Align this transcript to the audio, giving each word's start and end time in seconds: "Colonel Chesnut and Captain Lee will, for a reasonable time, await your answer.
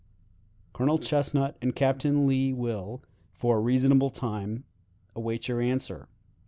"Colonel 0.73 0.97
Chesnut 0.97 1.57
and 1.61 1.75
Captain 1.75 2.25
Lee 2.25 2.53
will, 2.53 3.03
for 3.33 3.57
a 3.57 3.61
reasonable 3.61 4.09
time, 4.09 4.63
await 5.15 5.47
your 5.47 5.61
answer. 5.61 6.07